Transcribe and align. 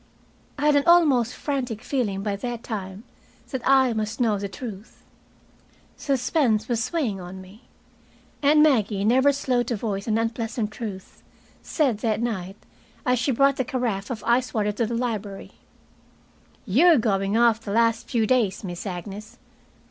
I 0.57 0.65
had 0.65 0.75
an 0.75 0.85
almost 0.87 1.35
frantic 1.35 1.83
feeling 1.83 2.23
by 2.23 2.35
that 2.37 2.63
time 2.63 3.03
that 3.51 3.61
I 3.63 3.93
must 3.93 4.19
know 4.19 4.39
the 4.39 4.49
truth. 4.49 5.03
Suspense 5.95 6.67
was 6.67 6.91
weighing 6.91 7.21
on 7.21 7.39
me. 7.39 7.65
And 8.41 8.63
Maggie, 8.63 9.05
never 9.05 9.31
slow 9.31 9.61
to 9.61 9.75
voice 9.75 10.07
an 10.07 10.17
unpleasant 10.17 10.71
truth, 10.71 11.21
said 11.61 11.99
that 11.99 12.19
night, 12.19 12.57
as 13.05 13.19
she 13.19 13.31
brought 13.31 13.57
the 13.57 13.63
carafe 13.63 14.09
of 14.09 14.23
ice 14.25 14.55
water 14.55 14.71
to 14.71 14.87
the 14.87 14.95
library, 14.95 15.51
"You're 16.65 16.97
going 16.97 17.37
off 17.37 17.59
the 17.61 17.71
last 17.71 18.09
few 18.09 18.25
days, 18.25 18.63
Miss 18.63 18.87
Agnes." 18.87 19.37